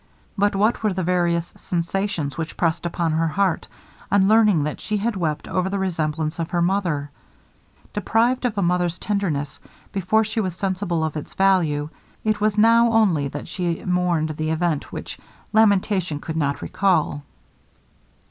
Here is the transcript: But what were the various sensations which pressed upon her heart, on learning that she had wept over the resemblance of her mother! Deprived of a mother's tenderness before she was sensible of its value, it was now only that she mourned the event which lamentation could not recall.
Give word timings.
But 0.35 0.55
what 0.55 0.81
were 0.81 0.93
the 0.93 1.03
various 1.03 1.53
sensations 1.55 2.35
which 2.35 2.57
pressed 2.57 2.87
upon 2.87 3.11
her 3.11 3.27
heart, 3.27 3.67
on 4.11 4.27
learning 4.27 4.63
that 4.63 4.81
she 4.81 4.97
had 4.97 5.15
wept 5.15 5.47
over 5.47 5.69
the 5.69 5.77
resemblance 5.77 6.39
of 6.39 6.49
her 6.49 6.59
mother! 6.63 7.11
Deprived 7.93 8.43
of 8.45 8.57
a 8.57 8.63
mother's 8.63 8.97
tenderness 8.97 9.59
before 9.91 10.23
she 10.23 10.39
was 10.41 10.55
sensible 10.55 11.03
of 11.03 11.15
its 11.15 11.35
value, 11.35 11.87
it 12.23 12.41
was 12.41 12.57
now 12.57 12.91
only 12.91 13.27
that 13.27 13.47
she 13.47 13.85
mourned 13.85 14.29
the 14.29 14.49
event 14.49 14.91
which 14.91 15.19
lamentation 15.53 16.17
could 16.19 16.35
not 16.35 16.63
recall. 16.63 17.21